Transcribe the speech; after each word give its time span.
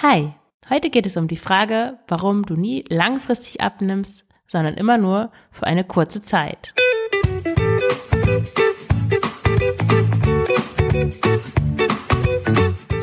Hi, 0.00 0.32
heute 0.70 0.90
geht 0.90 1.06
es 1.06 1.16
um 1.16 1.26
die 1.26 1.36
Frage, 1.36 1.98
warum 2.06 2.46
du 2.46 2.54
nie 2.54 2.84
langfristig 2.88 3.60
abnimmst, 3.60 4.24
sondern 4.46 4.74
immer 4.74 4.96
nur 4.96 5.32
für 5.50 5.66
eine 5.66 5.82
kurze 5.82 6.22
Zeit. 6.22 6.72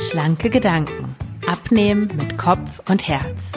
Schlanke 0.09 0.49
Gedanken. 0.49 1.17
Abnehmen 1.45 2.09
mit 2.15 2.37
Kopf 2.37 2.81
und 2.89 3.05
Herz. 3.05 3.51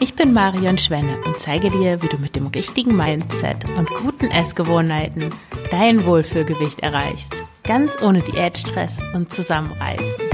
Ich 0.00 0.14
bin 0.14 0.34
Marion 0.34 0.76
Schwenne 0.76 1.16
und 1.24 1.38
zeige 1.38 1.70
dir, 1.70 2.02
wie 2.02 2.08
du 2.08 2.18
mit 2.18 2.36
dem 2.36 2.48
richtigen 2.48 2.94
Mindset 2.94 3.66
und 3.78 3.88
guten 3.88 4.26
Essgewohnheiten 4.26 5.30
dein 5.70 6.04
Wohlfühlgewicht 6.04 6.80
erreichst. 6.80 7.34
Ganz 7.64 8.02
ohne 8.02 8.20
Diätstress 8.20 8.98
und 9.14 9.32
Zusammenreißen. 9.32 10.25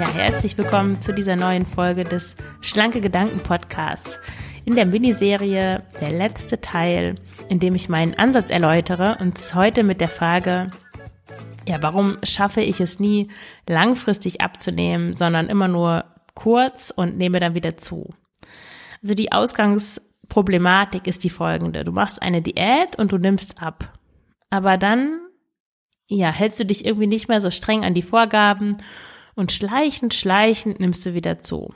Ja, 0.00 0.10
herzlich 0.14 0.56
willkommen 0.56 0.98
zu 0.98 1.12
dieser 1.12 1.36
neuen 1.36 1.66
Folge 1.66 2.04
des 2.04 2.34
Schlanke 2.62 3.02
Gedanken 3.02 3.40
Podcasts. 3.40 4.18
In 4.64 4.74
der 4.74 4.86
Miniserie 4.86 5.82
der 6.00 6.10
letzte 6.10 6.58
Teil, 6.58 7.16
in 7.50 7.60
dem 7.60 7.74
ich 7.74 7.90
meinen 7.90 8.14
Ansatz 8.14 8.48
erläutere 8.48 9.18
und 9.20 9.38
heute 9.54 9.82
mit 9.82 10.00
der 10.00 10.08
Frage, 10.08 10.70
ja, 11.68 11.82
warum 11.82 12.16
schaffe 12.22 12.62
ich 12.62 12.80
es 12.80 12.98
nie 12.98 13.28
langfristig 13.68 14.40
abzunehmen, 14.40 15.12
sondern 15.12 15.50
immer 15.50 15.68
nur 15.68 16.06
kurz 16.32 16.88
und 16.88 17.18
nehme 17.18 17.38
dann 17.38 17.54
wieder 17.54 17.76
zu. 17.76 18.08
Also 19.02 19.14
die 19.14 19.32
Ausgangsproblematik 19.32 21.06
ist 21.08 21.24
die 21.24 21.30
folgende. 21.30 21.84
Du 21.84 21.92
machst 21.92 22.22
eine 22.22 22.40
Diät 22.40 22.96
und 22.96 23.12
du 23.12 23.18
nimmst 23.18 23.62
ab. 23.62 23.92
Aber 24.48 24.78
dann, 24.78 25.20
ja, 26.08 26.30
hältst 26.30 26.58
du 26.58 26.64
dich 26.64 26.86
irgendwie 26.86 27.06
nicht 27.06 27.28
mehr 27.28 27.42
so 27.42 27.50
streng 27.50 27.84
an 27.84 27.92
die 27.92 28.00
Vorgaben 28.00 28.78
und 29.40 29.52
schleichend, 29.52 30.12
schleichend 30.12 30.80
nimmst 30.80 31.06
du 31.06 31.14
wieder 31.14 31.38
zu. 31.38 31.74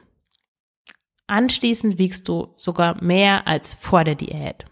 Anschließend 1.26 1.98
wiegst 1.98 2.28
du 2.28 2.52
sogar 2.58 3.02
mehr 3.02 3.48
als 3.48 3.72
vor 3.72 4.04
der 4.04 4.16
Diät. 4.16 4.66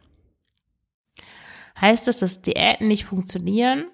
Heißt 1.80 2.06
das, 2.06 2.18
dass 2.18 2.42
Diäten 2.42 2.88
nicht 2.88 3.06
funktionieren 3.06 3.86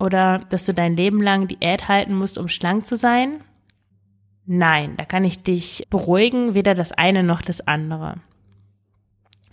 oder 0.00 0.40
dass 0.50 0.66
du 0.66 0.74
dein 0.74 0.96
Leben 0.96 1.22
lang 1.22 1.46
Diät 1.46 1.86
halten 1.86 2.16
musst, 2.16 2.36
um 2.36 2.48
schlank 2.48 2.84
zu 2.84 2.96
sein? 2.96 3.44
Nein, 4.44 4.96
da 4.96 5.04
kann 5.04 5.22
ich 5.22 5.44
dich 5.44 5.86
beruhigen, 5.88 6.54
weder 6.54 6.74
das 6.74 6.90
eine 6.90 7.22
noch 7.22 7.42
das 7.42 7.60
andere. 7.68 8.16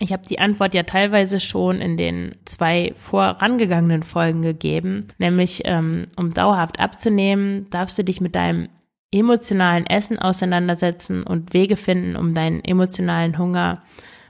Ich 0.00 0.12
habe 0.12 0.26
die 0.28 0.40
Antwort 0.40 0.74
ja 0.74 0.82
teilweise 0.82 1.38
schon 1.38 1.80
in 1.80 1.96
den 1.96 2.32
zwei 2.44 2.92
vorangegangenen 2.98 4.02
Folgen 4.02 4.42
gegeben, 4.42 5.06
nämlich 5.18 5.62
ähm, 5.66 6.06
um 6.16 6.34
dauerhaft 6.34 6.80
abzunehmen, 6.80 7.70
darfst 7.70 7.96
du 7.96 8.02
dich 8.02 8.20
mit 8.20 8.34
deinem 8.34 8.68
emotionalen 9.12 9.86
Essen 9.86 10.18
auseinandersetzen 10.18 11.22
und 11.22 11.52
Wege 11.52 11.76
finden, 11.76 12.16
um 12.16 12.32
deinen 12.32 12.64
emotionalen 12.64 13.38
Hunger 13.38 13.82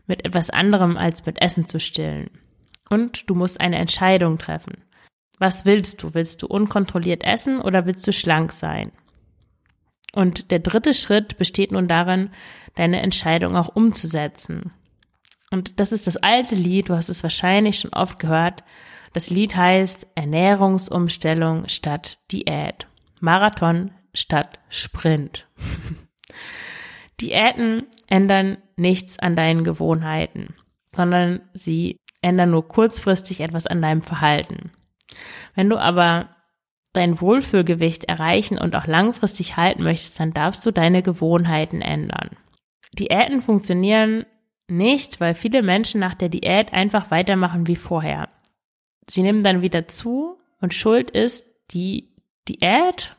mit 0.07 0.25
etwas 0.25 0.51
anderem 0.51 0.97
als 0.97 1.25
mit 1.27 1.41
Essen 1.41 1.69
zu 1.69 1.81
stillen. 1.81 2.31
Und 2.89 3.29
du 3.29 3.35
musst 3.35 3.61
eine 3.61 3.77
Entscheidung 3.77 4.39
treffen. 4.39 4.85
Was 5.39 5.65
willst 5.65 6.03
du? 6.03 6.15
Willst 6.15 6.43
du 6.43 6.47
unkontrolliert 6.47 7.25
essen 7.25 7.61
oder 7.61 7.87
willst 7.87 8.07
du 8.07 8.13
schlank 8.13 8.53
sein? 8.53 8.93
Und 10.13 10.51
der 10.51 10.59
dritte 10.59 10.93
Schritt 10.93 11.39
besteht 11.39 11.73
nun 11.73 11.87
darin, 11.87 12.31
deine 12.75 13.01
Entscheidung 13.01 13.57
auch 13.57 13.69
umzusetzen. 13.75 14.73
Und 15.51 15.81
das 15.81 15.93
ist 15.93 16.07
das 16.07 16.17
alte 16.17 16.55
Lied, 16.55 16.89
du 16.89 16.95
hast 16.95 17.09
es 17.09 17.23
wahrscheinlich 17.23 17.79
schon 17.79 17.93
oft 17.93 18.19
gehört. 18.19 18.65
Das 19.13 19.31
Lied 19.31 19.57
heißt 19.57 20.09
Ernährungsumstellung 20.15 21.69
statt 21.69 22.19
Diät. 22.31 22.87
Marathon 23.21 23.93
statt 24.15 24.59
Sprint. 24.69 25.47
Diäten 27.21 27.87
ändern 28.07 28.59
nichts 28.77 29.19
an 29.19 29.37
deinen 29.37 29.65
Gewohnheiten, 29.65 30.55
sondern 30.91 31.43
sie 31.53 31.97
ändern 32.23 32.51
nur 32.51 32.67
kurzfristig 32.69 33.41
etwas 33.41 33.67
an 33.67 33.83
deinem 33.83 34.03
Verhalten. 34.03 34.73
Wenn 35.55 35.69
du 35.69 35.79
aber 35.79 36.31
dein 36.93 37.21
Wohlfühlgewicht 37.21 38.05
erreichen 38.05 38.59
und 38.59 38.75
auch 38.75 38.87
langfristig 38.87 39.57
halten 39.57 39.83
möchtest, 39.83 40.19
dann 40.19 40.33
darfst 40.33 40.65
du 40.67 40.71
deine 40.71 41.03
Gewohnheiten 41.03 41.83
ändern. 41.83 42.31
Diäten 42.93 43.41
funktionieren 43.41 44.27
nicht, 44.69 45.21
weil 45.21 45.35
viele 45.35 45.63
Menschen 45.63 46.01
nach 46.01 46.15
der 46.15 46.29
Diät 46.29 46.73
einfach 46.73 47.11
weitermachen 47.11 47.67
wie 47.67 47.77
vorher. 47.77 48.29
Sie 49.09 49.23
nehmen 49.23 49.43
dann 49.43 49.63
wieder 49.63 49.89
zu 49.89 50.39
und 50.61 50.75
Schuld 50.75 51.11
ist 51.11 51.47
die 51.73 52.15
Diät. 52.49 53.15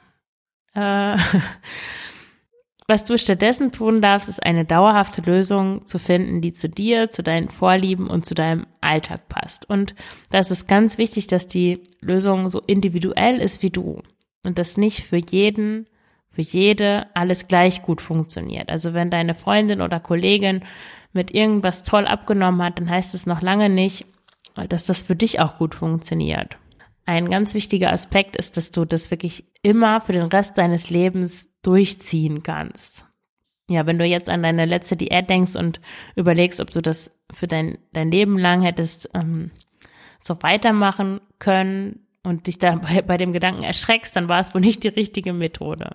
Äh, 0.74 1.18
was 2.88 3.04
du 3.04 3.18
stattdessen 3.18 3.72
tun 3.72 4.02
darfst, 4.02 4.28
ist 4.28 4.44
eine 4.44 4.66
dauerhafte 4.66 5.22
Lösung 5.22 5.86
zu 5.86 6.00
finden, 6.00 6.42
die 6.42 6.54
zu 6.54 6.70
dir, 6.70 7.09
zu 7.09 7.24
deinen 7.24 7.50
Vorlieben 7.50 8.08
und 8.08 8.26
zu 8.26 8.36
deinem 8.36 8.68
Alltag 8.82 9.30
passt. 9.30 9.70
Und 9.70 9.96
da 10.30 10.40
ist 10.40 10.52
es 10.52 10.68
ganz 10.68 10.98
wichtig, 10.98 11.28
dass 11.28 11.48
die 11.48 11.82
Lösung 12.02 12.50
so 12.50 12.59
individuell 12.59 13.40
ist 13.40 13.64
wie 13.64 13.70
du 13.70 14.02
und 14.44 14.58
dass 14.58 14.78
nicht 14.78 15.06
für 15.06 15.18
jeden 15.18 15.88
für 16.32 16.42
jede 16.42 17.08
alles 17.14 17.48
gleich 17.48 17.82
gut 17.82 18.02
funktioniert. 18.02 18.70
Also 18.70 18.94
wenn 18.94 19.09
deine 19.09 19.36
Freundin 19.36 19.82
oder 19.82 20.00
Kollegin 20.00 20.64
mit 21.14 21.32
irgendwas 21.32 21.84
toll 21.84 22.08
abgenommen 22.08 22.64
hat, 22.64 22.80
dann 22.80 22.90
heißt 22.90 23.14
es 23.14 23.26
noch 23.26 23.42
lange 23.42 23.70
nicht, 23.70 24.06
dass 24.70 24.86
das 24.86 25.02
für 25.02 25.16
dich 25.16 25.40
auch 25.40 25.58
gut 25.58 25.76
funktioniert. 25.76 26.58
Ein 27.06 27.30
ganz 27.30 27.54
wichtiger 27.54 27.92
Aspekt 27.92 28.36
ist, 28.36 28.58
dass 28.58 28.72
du 28.72 28.86
das 28.86 29.12
wirklich 29.12 29.46
immer 29.64 30.00
für 30.00 30.14
den 30.14 30.28
Rest 30.28 30.58
deines 30.58 30.90
Lebens 30.90 31.50
durchziehen 31.62 32.44
kannst. 32.44 33.06
Ja, 33.70 33.86
wenn 33.86 33.98
du 33.98 34.06
jetzt 34.06 34.30
an 34.30 34.44
deine 34.44 34.66
letzte 34.66 34.98
Diät 34.98 35.30
denkst 35.30 35.56
und 35.56 35.80
überlegst, 36.16 36.60
ob 36.60 36.72
du 36.72 36.82
das 36.82 37.20
für 37.34 37.48
dein, 37.48 37.78
dein 37.94 38.12
Leben 38.12 38.38
lang 38.38 38.62
hättest 38.62 39.10
ähm, 39.14 39.52
so 40.20 40.42
weitermachen 40.42 41.22
können 41.40 42.08
und 42.24 42.48
dich 42.48 42.60
dabei 42.60 43.02
bei 43.02 43.18
dem 43.18 43.32
Gedanken 43.32 43.64
erschreckst, 43.64 44.16
dann 44.16 44.30
war 44.30 44.40
es 44.40 44.54
wohl 44.54 44.62
nicht 44.62 44.84
die 44.84 44.90
richtige 44.90 45.34
Methode. 45.34 45.92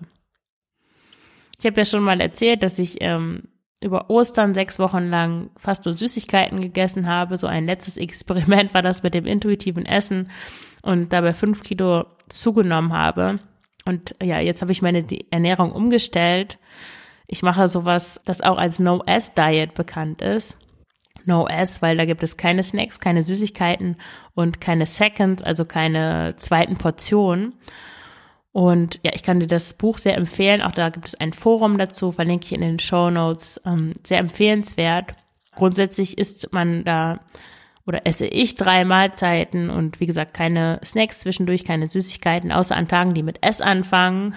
Ich 1.59 1.65
habe 1.65 1.81
ja 1.81 1.85
schon 1.85 2.03
mal 2.03 2.21
erzählt, 2.21 2.63
dass 2.63 2.79
ich 2.79 2.97
ähm, 3.01 3.43
über 3.81 4.09
Ostern 4.09 4.53
sechs 4.53 4.79
Wochen 4.79 5.09
lang 5.09 5.49
fast 5.57 5.85
nur 5.85 5.93
Süßigkeiten 5.93 6.61
gegessen 6.61 7.07
habe. 7.07 7.37
So 7.37 7.47
ein 7.47 7.65
letztes 7.65 7.97
Experiment 7.97 8.73
war 8.73 8.81
das 8.81 9.03
mit 9.03 9.13
dem 9.13 9.25
intuitiven 9.25 9.85
Essen 9.85 10.31
und 10.81 11.13
dabei 11.13 11.33
fünf 11.33 11.63
Kilo 11.63 12.05
zugenommen 12.29 12.93
habe. 12.93 13.39
Und 13.85 14.15
ja, 14.21 14.39
jetzt 14.39 14.61
habe 14.61 14.71
ich 14.71 14.81
meine 14.81 15.05
Ernährung 15.29 15.71
umgestellt. 15.71 16.57
Ich 17.27 17.43
mache 17.43 17.67
sowas, 17.67 18.19
das 18.25 18.41
auch 18.41 18.57
als 18.57 18.79
No-S-Diet 18.79 19.73
bekannt 19.73 20.21
ist. 20.21 20.57
No-S, 21.25 21.81
weil 21.81 21.97
da 21.97 22.05
gibt 22.05 22.23
es 22.23 22.37
keine 22.37 22.63
Snacks, 22.63 22.99
keine 22.99 23.23
Süßigkeiten 23.23 23.97
und 24.33 24.61
keine 24.61 24.85
Seconds, 24.85 25.43
also 25.43 25.65
keine 25.65 26.35
zweiten 26.37 26.77
Portionen. 26.77 27.53
Und 28.57 28.99
ja, 29.03 29.11
ich 29.13 29.21
kann 29.21 29.39
dir 29.39 29.45
das 29.45 29.75
Buch 29.75 29.99
sehr 29.99 30.17
empfehlen. 30.17 30.63
Auch 30.63 30.71
da 30.71 30.89
gibt 30.89 31.07
es 31.07 31.13
ein 31.13 31.31
Forum 31.31 31.77
dazu, 31.77 32.11
verlinke 32.11 32.47
ich 32.47 32.53
in 32.53 32.61
den 32.61 32.79
Show 32.79 33.11
Notes. 33.11 33.61
Ähm, 33.67 33.93
sehr 34.03 34.17
empfehlenswert. 34.17 35.13
Grundsätzlich 35.53 36.17
isst 36.17 36.51
man 36.51 36.83
da 36.83 37.19
oder 37.85 38.07
esse 38.07 38.25
ich 38.25 38.55
drei 38.55 38.83
Mahlzeiten 38.83 39.69
und 39.69 39.99
wie 39.99 40.07
gesagt 40.07 40.33
keine 40.33 40.79
Snacks 40.83 41.19
zwischendurch, 41.19 41.65
keine 41.65 41.85
Süßigkeiten, 41.85 42.51
außer 42.51 42.75
an 42.75 42.87
Tagen, 42.87 43.13
die 43.13 43.21
mit 43.21 43.45
S 43.45 43.61
anfangen. 43.61 44.33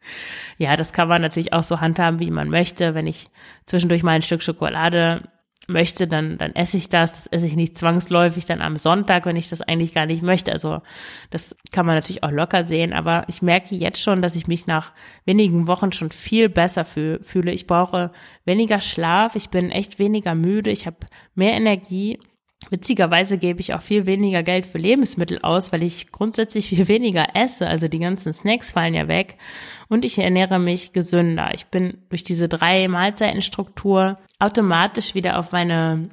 ja, 0.58 0.76
das 0.76 0.92
kann 0.92 1.08
man 1.08 1.22
natürlich 1.22 1.54
auch 1.54 1.64
so 1.64 1.80
handhaben, 1.80 2.20
wie 2.20 2.30
man 2.30 2.50
möchte. 2.50 2.94
Wenn 2.94 3.06
ich 3.06 3.30
zwischendurch 3.64 4.02
mal 4.02 4.12
ein 4.12 4.20
Stück 4.20 4.42
Schokolade 4.42 5.22
möchte, 5.66 6.06
dann, 6.06 6.38
dann 6.38 6.54
esse 6.54 6.76
ich 6.76 6.88
das. 6.88 7.12
Das 7.12 7.26
esse 7.28 7.46
ich 7.46 7.56
nicht 7.56 7.76
zwangsläufig 7.78 8.46
dann 8.46 8.60
am 8.60 8.76
Sonntag, 8.76 9.26
wenn 9.26 9.36
ich 9.36 9.48
das 9.48 9.62
eigentlich 9.62 9.94
gar 9.94 10.06
nicht 10.06 10.22
möchte. 10.22 10.52
Also 10.52 10.82
das 11.30 11.56
kann 11.72 11.86
man 11.86 11.94
natürlich 11.94 12.22
auch 12.22 12.30
locker 12.30 12.64
sehen, 12.64 12.92
aber 12.92 13.24
ich 13.28 13.42
merke 13.42 13.74
jetzt 13.74 14.00
schon, 14.00 14.22
dass 14.22 14.36
ich 14.36 14.46
mich 14.46 14.66
nach 14.66 14.92
wenigen 15.24 15.66
Wochen 15.66 15.92
schon 15.92 16.10
viel 16.10 16.48
besser 16.48 16.84
fühle. 16.84 17.52
Ich 17.52 17.66
brauche 17.66 18.12
weniger 18.44 18.80
Schlaf, 18.80 19.36
ich 19.36 19.48
bin 19.48 19.70
echt 19.70 19.98
weniger 19.98 20.34
müde, 20.34 20.70
ich 20.70 20.86
habe 20.86 20.96
mehr 21.34 21.54
Energie 21.54 22.18
Witzigerweise 22.70 23.38
gebe 23.38 23.60
ich 23.60 23.74
auch 23.74 23.82
viel 23.82 24.06
weniger 24.06 24.42
Geld 24.42 24.66
für 24.66 24.78
Lebensmittel 24.78 25.38
aus, 25.42 25.72
weil 25.72 25.82
ich 25.82 26.10
grundsätzlich 26.10 26.70
viel 26.70 26.88
weniger 26.88 27.34
esse. 27.34 27.66
Also 27.66 27.88
die 27.88 27.98
ganzen 27.98 28.32
Snacks 28.32 28.72
fallen 28.72 28.94
ja 28.94 29.06
weg 29.06 29.36
und 29.88 30.04
ich 30.04 30.18
ernähre 30.18 30.58
mich 30.58 30.92
gesünder. 30.92 31.52
Ich 31.54 31.66
bin 31.66 31.98
durch 32.08 32.24
diese 32.24 32.48
drei 32.48 32.88
Mahlzeitenstruktur 32.88 34.18
automatisch 34.38 35.14
wieder 35.14 35.38
auf 35.38 35.52
meine 35.52 36.08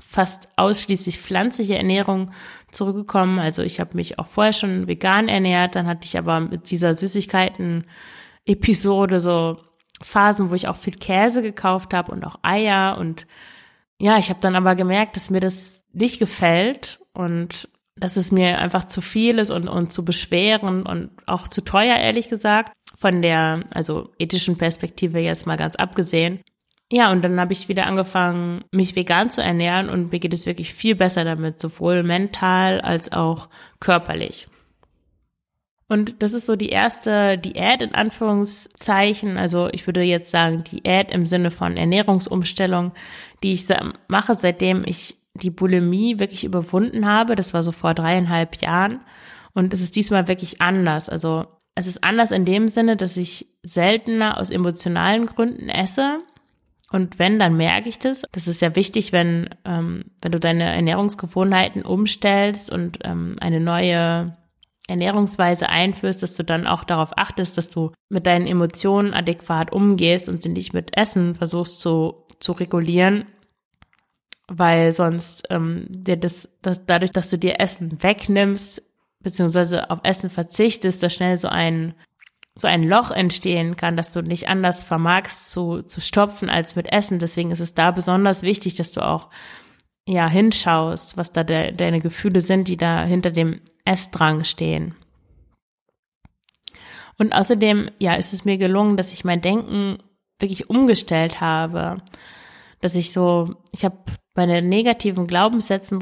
fast 0.00 0.48
ausschließlich 0.56 1.18
pflanzliche 1.18 1.76
Ernährung 1.76 2.30
zurückgekommen. 2.70 3.38
Also 3.38 3.62
ich 3.62 3.80
habe 3.80 3.96
mich 3.96 4.18
auch 4.18 4.26
vorher 4.26 4.52
schon 4.52 4.86
vegan 4.86 5.28
ernährt, 5.28 5.74
dann 5.74 5.86
hatte 5.86 6.06
ich 6.06 6.18
aber 6.18 6.40
mit 6.40 6.70
dieser 6.70 6.92
Süßigkeiten-Episode 6.94 9.20
so 9.20 9.58
Phasen, 10.00 10.50
wo 10.50 10.54
ich 10.54 10.68
auch 10.68 10.76
viel 10.76 10.94
Käse 10.94 11.42
gekauft 11.42 11.92
habe 11.94 12.12
und 12.12 12.24
auch 12.24 12.36
Eier 12.42 12.98
und 12.98 13.26
ja, 14.00 14.18
ich 14.18 14.30
habe 14.30 14.40
dann 14.40 14.56
aber 14.56 14.74
gemerkt, 14.74 15.16
dass 15.16 15.30
mir 15.30 15.40
das 15.40 15.84
nicht 15.92 16.18
gefällt 16.18 17.00
und 17.12 17.68
dass 17.96 18.16
es 18.16 18.30
mir 18.30 18.58
einfach 18.58 18.84
zu 18.84 19.00
viel 19.00 19.38
ist 19.38 19.50
und, 19.50 19.68
und 19.68 19.92
zu 19.92 20.04
beschwerend 20.04 20.88
und 20.88 21.10
auch 21.26 21.48
zu 21.48 21.62
teuer, 21.62 21.96
ehrlich 21.96 22.28
gesagt. 22.28 22.72
Von 22.96 23.22
der, 23.22 23.64
also 23.74 24.10
ethischen 24.18 24.58
Perspektive 24.58 25.20
jetzt 25.20 25.46
mal 25.46 25.56
ganz 25.56 25.76
abgesehen. 25.76 26.40
Ja, 26.90 27.12
und 27.12 27.22
dann 27.22 27.38
habe 27.38 27.52
ich 27.52 27.68
wieder 27.68 27.86
angefangen, 27.86 28.64
mich 28.72 28.96
vegan 28.96 29.30
zu 29.30 29.42
ernähren 29.42 29.90
und 29.90 30.10
mir 30.10 30.20
geht 30.20 30.32
es 30.32 30.46
wirklich 30.46 30.72
viel 30.72 30.94
besser 30.94 31.24
damit, 31.24 31.60
sowohl 31.60 32.02
mental 32.02 32.80
als 32.80 33.12
auch 33.12 33.48
körperlich. 33.78 34.48
Und 35.88 36.22
das 36.22 36.34
ist 36.34 36.44
so 36.44 36.54
die 36.54 36.68
erste 36.68 37.38
Diät 37.38 37.80
in 37.80 37.94
Anführungszeichen. 37.94 39.38
Also 39.38 39.68
ich 39.72 39.86
würde 39.86 40.02
jetzt 40.02 40.30
sagen 40.30 40.62
Diät 40.64 41.10
im 41.10 41.24
Sinne 41.24 41.50
von 41.50 41.78
Ernährungsumstellung, 41.78 42.92
die 43.42 43.52
ich 43.54 43.66
mache, 44.06 44.34
seitdem 44.34 44.82
ich 44.84 45.16
die 45.34 45.50
Bulimie 45.50 46.18
wirklich 46.18 46.44
überwunden 46.44 47.06
habe. 47.06 47.36
Das 47.36 47.54
war 47.54 47.62
so 47.62 47.72
vor 47.72 47.94
dreieinhalb 47.94 48.60
Jahren. 48.60 49.00
Und 49.54 49.72
es 49.72 49.80
ist 49.80 49.96
diesmal 49.96 50.28
wirklich 50.28 50.60
anders. 50.60 51.08
Also 51.08 51.46
es 51.74 51.86
ist 51.86 52.04
anders 52.04 52.32
in 52.32 52.44
dem 52.44 52.68
Sinne, 52.68 52.96
dass 52.96 53.16
ich 53.16 53.48
seltener 53.62 54.38
aus 54.38 54.50
emotionalen 54.50 55.24
Gründen 55.24 55.70
esse. 55.70 56.18
Und 56.90 57.18
wenn, 57.18 57.38
dann 57.38 57.56
merke 57.56 57.88
ich 57.88 57.98
das. 57.98 58.24
Das 58.32 58.46
ist 58.46 58.60
ja 58.60 58.76
wichtig, 58.76 59.12
wenn, 59.12 59.48
ähm, 59.64 60.04
wenn 60.20 60.32
du 60.32 60.40
deine 60.40 60.64
Ernährungsgewohnheiten 60.64 61.82
umstellst 61.82 62.70
und 62.70 62.98
ähm, 63.04 63.32
eine 63.40 63.60
neue 63.60 64.36
Ernährungsweise 64.88 65.68
einführst, 65.68 66.22
dass 66.22 66.34
du 66.34 66.42
dann 66.42 66.66
auch 66.66 66.82
darauf 66.82 67.10
achtest, 67.16 67.58
dass 67.58 67.70
du 67.70 67.92
mit 68.08 68.26
deinen 68.26 68.46
Emotionen 68.46 69.12
adäquat 69.12 69.70
umgehst 69.72 70.28
und 70.28 70.42
sie 70.42 70.48
nicht 70.48 70.72
mit 70.72 70.96
Essen 70.96 71.34
versuchst 71.34 71.80
zu, 71.80 72.24
zu 72.40 72.52
regulieren, 72.52 73.26
weil 74.48 74.92
sonst 74.92 75.46
ähm, 75.50 75.86
dir 75.90 76.16
das, 76.16 76.48
das, 76.62 76.86
dadurch, 76.86 77.12
dass 77.12 77.28
du 77.28 77.38
dir 77.38 77.60
Essen 77.60 78.02
wegnimmst, 78.02 78.82
beziehungsweise 79.20 79.90
auf 79.90 80.00
Essen 80.04 80.30
verzichtest, 80.30 81.02
da 81.02 81.10
schnell 81.10 81.36
so 81.36 81.48
ein 81.48 81.94
so 82.60 82.66
ein 82.66 82.82
Loch 82.82 83.12
entstehen 83.12 83.76
kann, 83.76 83.96
dass 83.96 84.12
du 84.12 84.20
nicht 84.20 84.48
anders 84.48 84.82
vermagst 84.82 85.50
zu, 85.50 85.82
zu 85.82 86.00
stopfen 86.00 86.50
als 86.50 86.74
mit 86.74 86.92
Essen. 86.92 87.20
Deswegen 87.20 87.52
ist 87.52 87.60
es 87.60 87.74
da 87.74 87.92
besonders 87.92 88.42
wichtig, 88.42 88.74
dass 88.74 88.90
du 88.90 89.00
auch 89.00 89.28
ja 90.08 90.28
hinschaust, 90.28 91.16
was 91.16 91.32
da 91.32 91.44
de, 91.44 91.72
deine 91.72 92.00
Gefühle 92.00 92.40
sind, 92.40 92.66
die 92.66 92.76
da 92.76 93.04
hinter 93.04 93.30
dem 93.30 93.60
Essdrang 93.88 94.44
stehen. 94.44 94.94
Und 97.18 97.32
außerdem, 97.32 97.90
ja, 97.98 98.14
ist 98.14 98.32
es 98.32 98.44
mir 98.44 98.58
gelungen, 98.58 98.96
dass 98.96 99.12
ich 99.12 99.24
mein 99.24 99.40
Denken 99.40 99.98
wirklich 100.38 100.70
umgestellt 100.70 101.40
habe, 101.40 101.98
dass 102.80 102.94
ich 102.94 103.12
so, 103.12 103.56
ich 103.72 103.84
habe 103.84 103.96
meine 104.36 104.62
negativen 104.62 105.26
Glaubenssätze, 105.26 105.98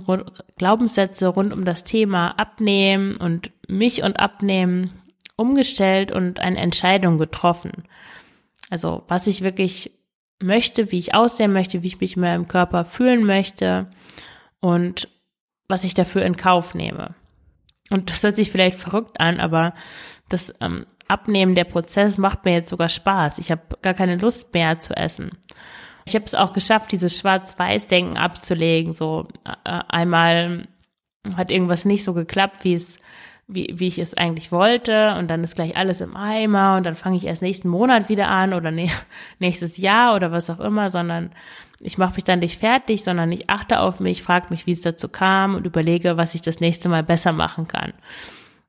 Glaubenssätze 0.58 1.28
rund 1.28 1.54
um 1.54 1.64
das 1.64 1.84
Thema 1.84 2.38
Abnehmen 2.38 3.16
und 3.16 3.50
mich 3.66 4.02
und 4.02 4.20
Abnehmen 4.20 4.90
umgestellt 5.36 6.12
und 6.12 6.38
eine 6.38 6.58
Entscheidung 6.58 7.16
getroffen. 7.16 7.84
Also 8.68 9.04
was 9.08 9.26
ich 9.26 9.40
wirklich 9.40 9.92
möchte, 10.38 10.92
wie 10.92 10.98
ich 10.98 11.14
aussehen 11.14 11.54
möchte, 11.54 11.82
wie 11.82 11.86
ich 11.86 12.00
mich 12.00 12.16
in 12.16 12.22
meinem 12.22 12.46
Körper 12.46 12.84
fühlen 12.84 13.24
möchte 13.24 13.90
und 14.60 15.08
was 15.66 15.84
ich 15.84 15.94
dafür 15.94 16.22
in 16.26 16.36
Kauf 16.36 16.74
nehme. 16.74 17.14
Und 17.90 18.10
das 18.10 18.22
hört 18.22 18.34
sich 18.34 18.50
vielleicht 18.50 18.78
verrückt 18.78 19.20
an, 19.20 19.40
aber 19.40 19.74
das 20.28 20.52
ähm, 20.60 20.86
Abnehmen 21.08 21.54
der 21.54 21.64
Prozess 21.64 22.18
macht 22.18 22.44
mir 22.44 22.54
jetzt 22.54 22.70
sogar 22.70 22.88
Spaß. 22.88 23.38
Ich 23.38 23.50
habe 23.50 23.62
gar 23.82 23.94
keine 23.94 24.16
Lust 24.16 24.52
mehr 24.54 24.80
zu 24.80 24.96
essen. 24.96 25.30
Ich 26.04 26.14
habe 26.14 26.24
es 26.24 26.34
auch 26.34 26.52
geschafft, 26.52 26.92
dieses 26.92 27.18
Schwarz-Weiß-Denken 27.18 28.16
abzulegen. 28.16 28.92
So 28.92 29.28
äh, 29.44 29.80
einmal 29.88 30.66
hat 31.36 31.50
irgendwas 31.50 31.84
nicht 31.84 32.04
so 32.04 32.14
geklappt, 32.14 32.64
wie 32.64 32.74
es 32.74 32.98
wie, 33.48 33.72
wie 33.76 33.86
ich 33.86 33.98
es 33.98 34.14
eigentlich 34.14 34.50
wollte 34.50 35.14
und 35.16 35.30
dann 35.30 35.44
ist 35.44 35.54
gleich 35.54 35.76
alles 35.76 36.00
im 36.00 36.16
Eimer 36.16 36.76
und 36.76 36.84
dann 36.84 36.96
fange 36.96 37.16
ich 37.16 37.26
erst 37.26 37.42
nächsten 37.42 37.68
Monat 37.68 38.08
wieder 38.08 38.28
an 38.28 38.52
oder 38.52 38.70
ne, 38.70 38.90
nächstes 39.38 39.76
Jahr 39.76 40.14
oder 40.14 40.32
was 40.32 40.50
auch 40.50 40.60
immer, 40.60 40.90
sondern 40.90 41.30
ich 41.80 41.98
mache 41.98 42.14
mich 42.14 42.24
dann 42.24 42.40
nicht 42.40 42.58
fertig, 42.58 43.04
sondern 43.04 43.30
ich 43.30 43.48
achte 43.50 43.80
auf 43.80 44.00
mich, 44.00 44.22
frage 44.22 44.46
mich, 44.50 44.66
wie 44.66 44.72
es 44.72 44.80
dazu 44.80 45.08
kam 45.08 45.54
und 45.54 45.66
überlege, 45.66 46.16
was 46.16 46.34
ich 46.34 46.40
das 46.40 46.60
nächste 46.60 46.88
Mal 46.88 47.02
besser 47.02 47.32
machen 47.32 47.68
kann. 47.68 47.92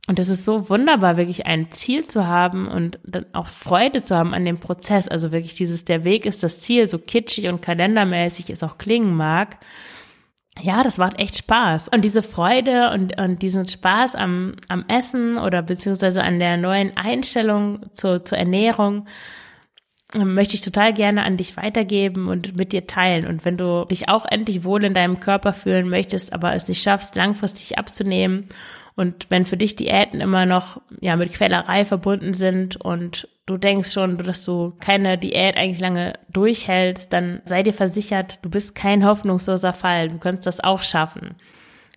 Und 0.07 0.19
es 0.19 0.29
ist 0.29 0.45
so 0.45 0.69
wunderbar, 0.69 1.17
wirklich 1.17 1.45
ein 1.47 1.71
Ziel 1.71 2.07
zu 2.07 2.27
haben 2.27 2.67
und 2.67 2.99
dann 3.03 3.25
auch 3.33 3.47
Freude 3.47 4.03
zu 4.03 4.15
haben 4.15 4.33
an 4.33 4.45
dem 4.45 4.57
Prozess. 4.57 5.07
Also 5.07 5.31
wirklich 5.31 5.55
dieses, 5.55 5.83
der 5.83 6.05
Weg 6.05 6.25
ist 6.25 6.43
das 6.43 6.61
Ziel, 6.61 6.87
so 6.87 6.97
kitschig 6.97 7.47
und 7.49 7.61
kalendermäßig 7.61 8.49
es 8.49 8.63
auch 8.63 8.77
klingen 8.77 9.15
mag 9.15 9.57
ja, 10.61 10.83
das 10.83 10.97
macht 10.97 11.19
echt 11.19 11.37
Spaß. 11.37 11.89
Und 11.89 12.03
diese 12.03 12.21
Freude 12.21 12.91
und, 12.91 13.19
und 13.19 13.41
diesen 13.41 13.67
Spaß 13.67 14.15
am, 14.15 14.55
am 14.67 14.85
Essen 14.87 15.37
oder 15.37 15.61
beziehungsweise 15.61 16.23
an 16.23 16.39
der 16.39 16.57
neuen 16.57 16.95
Einstellung 16.95 17.79
zur, 17.91 18.23
zur 18.23 18.37
Ernährung 18.37 19.07
möchte 20.15 20.55
ich 20.55 20.61
total 20.61 20.93
gerne 20.93 21.23
an 21.23 21.37
dich 21.37 21.57
weitergeben 21.57 22.27
und 22.27 22.55
mit 22.55 22.71
dir 22.71 22.87
teilen. 22.87 23.27
Und 23.27 23.43
wenn 23.43 23.57
du 23.57 23.85
dich 23.85 24.07
auch 24.07 24.25
endlich 24.25 24.63
wohl 24.63 24.83
in 24.83 24.93
deinem 24.93 25.19
Körper 25.19 25.53
fühlen 25.53 25.89
möchtest, 25.89 26.31
aber 26.33 26.53
es 26.53 26.67
nicht 26.67 26.81
schaffst, 26.81 27.15
langfristig 27.15 27.77
abzunehmen 27.77 28.47
und 28.97 29.27
wenn 29.29 29.45
für 29.45 29.57
dich 29.57 29.75
Diäten 29.75 30.21
immer 30.21 30.47
noch 30.47 30.81
ja 31.01 31.15
mit 31.15 31.31
Quälerei 31.31 31.85
verbunden 31.85 32.33
sind 32.33 32.77
und 32.77 33.27
du 33.45 33.57
denkst 33.57 33.91
schon, 33.91 34.17
dass 34.17 34.43
du 34.43 34.73
keine 34.79 35.19
Diät 35.19 35.55
eigentlich 35.55 35.79
lange 35.79 36.13
durchhältst, 36.29 37.13
dann 37.13 37.41
sei 37.45 37.61
dir 37.61 37.73
versichert, 37.73 38.39
du 38.41 38.49
bist 38.49 38.73
kein 38.73 39.05
hoffnungsloser 39.05 39.71
Fall. 39.71 40.09
Du 40.09 40.17
kannst 40.17 40.47
das 40.47 40.63
auch 40.63 40.81
schaffen. 40.81 41.35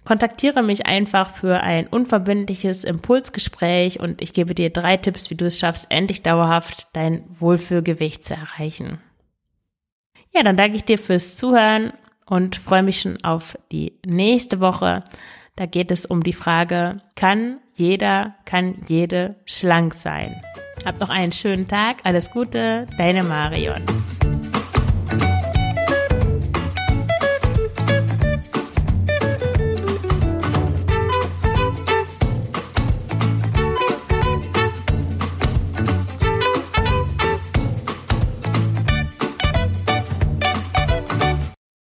Kontaktiere 0.04 0.62
mich 0.62 0.86
einfach 0.86 1.30
für 1.30 1.60
ein 1.60 1.86
unverbindliches 1.86 2.84
Impulsgespräch 2.84 4.00
und 4.00 4.22
ich 4.22 4.32
gebe 4.32 4.54
dir 4.54 4.70
drei 4.70 4.96
Tipps, 4.96 5.30
wie 5.30 5.34
du 5.34 5.46
es 5.46 5.58
schaffst, 5.58 5.86
endlich 5.90 6.22
dauerhaft 6.22 6.88
dein 6.94 7.24
Wohlfühlgewicht 7.38 8.24
zu 8.24 8.34
erreichen. 8.34 8.98
Ja, 10.30 10.42
dann 10.42 10.56
danke 10.56 10.76
ich 10.76 10.84
dir 10.84 10.98
fürs 10.98 11.36
Zuhören 11.36 11.92
und 12.26 12.56
freue 12.56 12.82
mich 12.82 13.00
schon 13.00 13.22
auf 13.24 13.58
die 13.72 13.98
nächste 14.06 14.60
Woche. 14.60 15.04
Da 15.56 15.66
geht 15.66 15.90
es 15.90 16.06
um 16.06 16.22
die 16.22 16.32
Frage, 16.32 16.98
kann 17.16 17.58
jeder, 17.74 18.36
kann 18.44 18.76
jede 18.88 19.36
schlank 19.44 19.94
sein? 19.94 20.40
Habt 20.84 21.00
noch 21.00 21.10
einen 21.10 21.32
schönen 21.32 21.68
Tag, 21.68 21.96
alles 22.04 22.30
Gute, 22.30 22.86
deine 22.96 23.22
Marion. 23.22 23.82